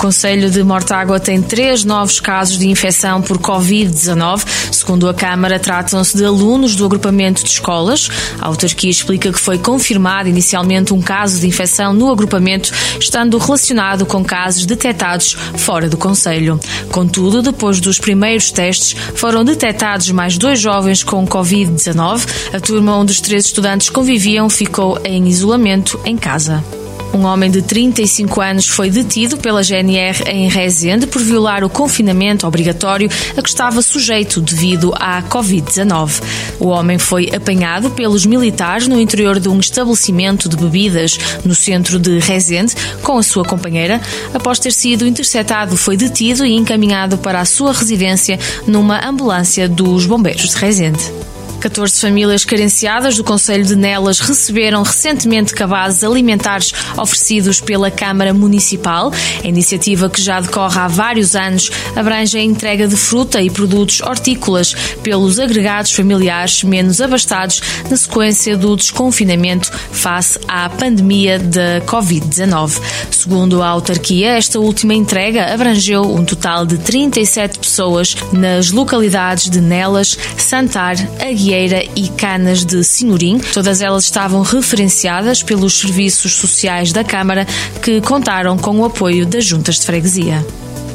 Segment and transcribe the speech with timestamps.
[0.00, 4.46] Conselho de Mortágua tem três novos casos de infecção por Covid-19.
[4.72, 8.08] Segundo a Câmara, tratam-se de alunos do agrupamento de escolas.
[8.40, 14.06] A autarquia explica que foi confirmado inicialmente um caso de infecção no agrupamento, estando relacionado
[14.06, 16.58] com casos detectados fora do Conselho.
[16.90, 22.54] Contudo, depois dos primeiros testes, foram detectados mais dois jovens com Covid-19.
[22.54, 26.64] A turma onde os três estudantes conviviam ficou em isolamento em casa.
[27.12, 32.46] Um homem de 35 anos foi detido pela GNR em Rezende por violar o confinamento
[32.46, 36.22] obrigatório a que estava sujeito devido à Covid-19.
[36.60, 41.98] O homem foi apanhado pelos militares no interior de um estabelecimento de bebidas no centro
[41.98, 44.00] de Rezende com a sua companheira.
[44.32, 50.06] Após ter sido interceptado, foi detido e encaminhado para a sua residência numa ambulância dos
[50.06, 51.30] bombeiros de Rezende.
[51.60, 59.12] 14 famílias carenciadas do Conselho de Nelas receberam recentemente cabazes alimentares oferecidos pela Câmara Municipal.
[59.44, 64.00] A iniciativa, que já decorre há vários anos, abrange a entrega de fruta e produtos
[64.00, 72.80] hortícolas pelos agregados familiares menos abastados na sequência do desconfinamento face à pandemia da Covid-19.
[73.10, 79.60] Segundo a autarquia, esta última entrega abrangeu um total de 37 pessoas nas localidades de
[79.60, 81.49] Nelas, Santar, Aguiar
[81.96, 83.40] e Canas de Senhorim.
[83.52, 87.44] Todas elas estavam referenciadas pelos serviços sociais da Câmara,
[87.82, 90.46] que contaram com o apoio das juntas de freguesia.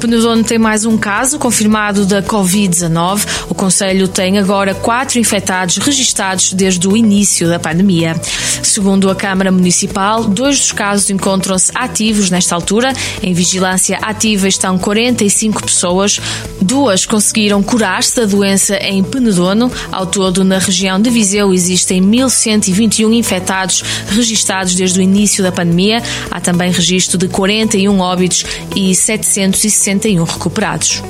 [0.05, 3.25] Penedono tem mais um caso confirmado da Covid-19.
[3.49, 8.15] O Conselho tem agora quatro infectados registados desde o início da pandemia.
[8.61, 12.93] Segundo a Câmara Municipal, dois dos casos encontram-se ativos nesta altura.
[13.23, 16.21] Em vigilância ativa estão 45 pessoas.
[16.61, 19.71] Duas conseguiram curar-se da doença em Penedono.
[19.91, 26.03] Ao todo, na região de Viseu, existem 1.121 infectados registados desde o início da pandemia.
[26.29, 28.45] Há também registro de 41 óbitos
[28.75, 31.03] e 760 61 recuperados.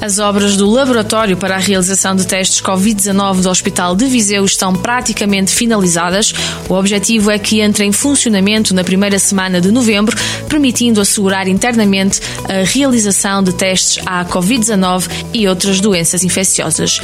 [0.00, 4.74] As obras do laboratório para a realização de testes Covid-19 do Hospital de Viseu estão
[4.74, 6.34] praticamente finalizadas.
[6.68, 10.14] O objetivo é que entre em funcionamento na primeira semana de novembro,
[10.46, 17.00] permitindo assegurar internamente a realização de testes à Covid-19 e outras doenças infecciosas.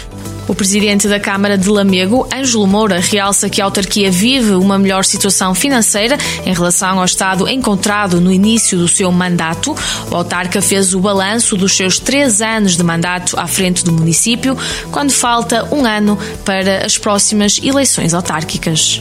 [0.51, 5.05] O presidente da Câmara de Lamego, Ângelo Moura, realça que a autarquia vive uma melhor
[5.05, 9.77] situação financeira em relação ao estado encontrado no início do seu mandato.
[10.11, 14.59] O autarca fez o balanço dos seus três anos de mandato à frente do município,
[14.91, 19.01] quando falta um ano para as próximas eleições autárquicas.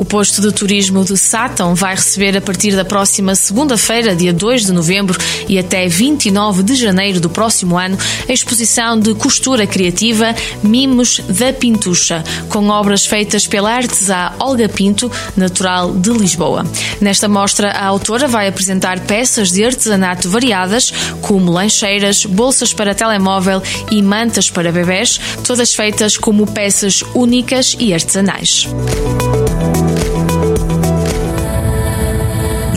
[0.00, 4.64] O posto de turismo de Sátão vai receber a partir da próxima segunda-feira, dia 2
[4.64, 10.34] de novembro e até 29 de janeiro do próximo ano, a exposição de costura criativa
[10.62, 16.64] Mimos da Pintucha, com obras feitas pela artesã Olga Pinto, natural de Lisboa.
[16.98, 23.62] Nesta mostra, a autora vai apresentar peças de artesanato variadas, como lancheiras, bolsas para telemóvel
[23.90, 28.66] e mantas para bebés, todas feitas como peças únicas e artesanais.